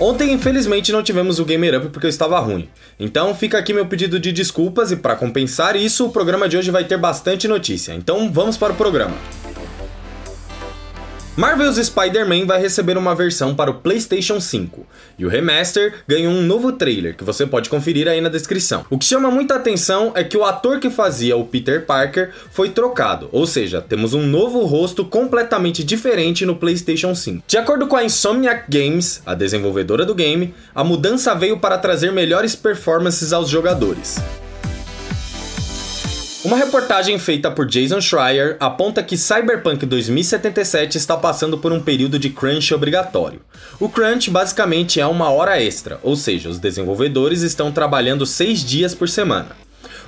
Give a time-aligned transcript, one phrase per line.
[0.00, 2.66] Ontem, infelizmente, não tivemos o Gamer Up porque eu estava ruim.
[2.98, 6.70] Então fica aqui meu pedido de desculpas e para compensar isso, o programa de hoje
[6.70, 7.92] vai ter bastante notícia.
[7.92, 9.14] Então vamos para o programa.
[11.40, 14.86] Marvel's Spider-Man vai receber uma versão para o PlayStation 5,
[15.18, 18.84] e o remaster ganhou um novo trailer que você pode conferir aí na descrição.
[18.90, 22.68] O que chama muita atenção é que o ator que fazia o Peter Parker foi
[22.68, 27.42] trocado, ou seja, temos um novo rosto completamente diferente no PlayStation 5.
[27.46, 32.12] De acordo com a Insomniac Games, a desenvolvedora do game, a mudança veio para trazer
[32.12, 34.20] melhores performances aos jogadores.
[36.50, 42.18] Uma reportagem feita por Jason Schreier aponta que Cyberpunk 2077 está passando por um período
[42.18, 43.40] de crunch obrigatório.
[43.78, 48.96] O crunch basicamente é uma hora extra, ou seja, os desenvolvedores estão trabalhando seis dias
[48.96, 49.50] por semana.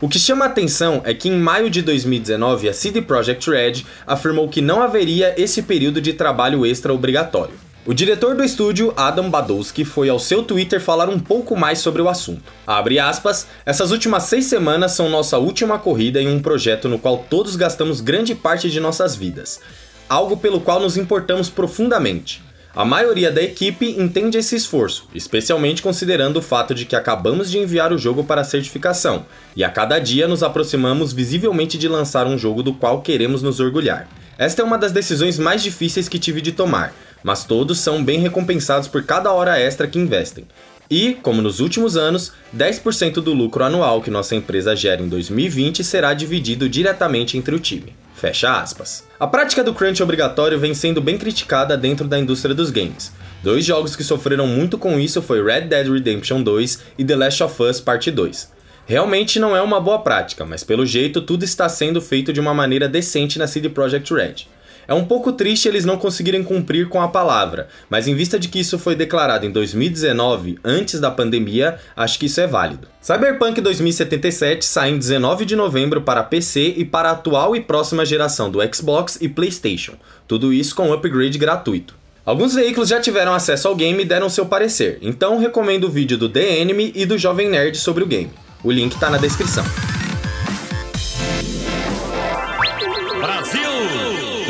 [0.00, 3.84] O que chama a atenção é que em maio de 2019 a CD Projekt Red
[4.06, 7.52] afirmou que não haveria esse período de trabalho extra obrigatório.
[7.86, 12.02] O diretor do estúdio, Adam Badowski, foi ao seu Twitter falar um pouco mais sobre
[12.02, 12.52] o assunto.
[12.66, 17.24] Abre aspas, essas últimas seis semanas são nossa última corrida em um projeto no qual
[17.30, 19.60] todos gastamos grande parte de nossas vidas.
[20.10, 22.42] Algo pelo qual nos importamos profundamente.
[22.76, 27.58] A maioria da equipe entende esse esforço, especialmente considerando o fato de que acabamos de
[27.58, 29.24] enviar o jogo para certificação,
[29.56, 33.58] e a cada dia nos aproximamos visivelmente de lançar um jogo do qual queremos nos
[33.58, 34.06] orgulhar.
[34.38, 38.18] Esta é uma das decisões mais difíceis que tive de tomar, mas todos são bem
[38.20, 40.46] recompensados por cada hora extra que investem.
[40.90, 45.84] E, como nos últimos anos, 10% do lucro anual que nossa empresa gera em 2020
[45.84, 47.94] será dividido diretamente entre o time.
[48.14, 49.04] Fecha aspas.
[49.18, 53.12] A prática do crunch obrigatório vem sendo bem criticada dentro da indústria dos games.
[53.42, 57.42] Dois jogos que sofreram muito com isso foi Red Dead Redemption 2 e The Last
[57.42, 58.52] of Us Part 2.
[58.84, 62.52] Realmente não é uma boa prática, mas pelo jeito tudo está sendo feito de uma
[62.52, 64.48] maneira decente na CD Projekt Red.
[64.90, 68.48] É um pouco triste eles não conseguirem cumprir com a palavra, mas em vista de
[68.48, 72.88] que isso foi declarado em 2019, antes da pandemia, acho que isso é válido.
[73.00, 78.04] Cyberpunk 2077 sai em 19 de novembro para PC e para a atual e próxima
[78.04, 79.92] geração do Xbox e PlayStation,
[80.26, 81.94] tudo isso com upgrade gratuito.
[82.26, 86.18] Alguns veículos já tiveram acesso ao game e deram seu parecer, então recomendo o vídeo
[86.18, 88.32] do The Enemy e do Jovem Nerd sobre o game.
[88.64, 89.64] O link está na descrição.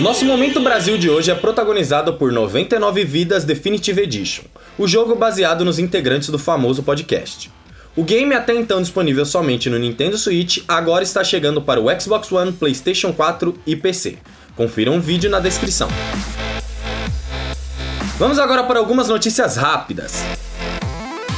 [0.00, 4.44] Nosso Momento Brasil de hoje é protagonizado por 99 Vidas Definitive Edition,
[4.78, 7.50] o jogo baseado nos integrantes do famoso podcast.
[7.94, 12.32] O game, até então disponível somente no Nintendo Switch, agora está chegando para o Xbox
[12.32, 14.16] One, PlayStation 4 e PC.
[14.56, 15.88] Confira um vídeo na descrição.
[18.18, 20.24] Vamos agora para algumas notícias rápidas.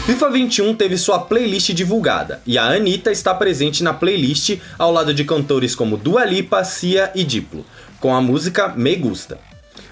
[0.06, 5.14] FIFA 21 teve sua playlist divulgada e a Anitta está presente na playlist ao lado
[5.14, 7.64] de cantores como Dua Lipa, Cia e Diplo,
[8.02, 9.38] com a música Me Gusta.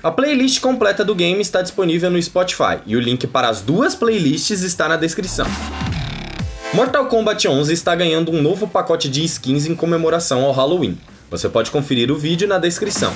[0.02, 3.94] A playlist completa do game está disponível no Spotify e o link para as duas
[3.94, 5.46] playlists está na descrição.
[6.74, 10.98] Mortal Kombat 11 está ganhando um novo pacote de skins em comemoração ao Halloween.
[11.30, 13.14] Você pode conferir o vídeo na descrição.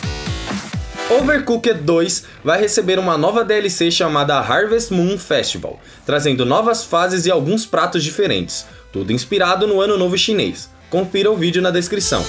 [1.11, 7.33] Overcooked 2 vai receber uma nova DLC chamada Harvest Moon Festival, trazendo novas fases e
[7.33, 10.71] alguns pratos diferentes, tudo inspirado no Ano Novo Chinês.
[10.89, 12.25] Confira o vídeo na descrição.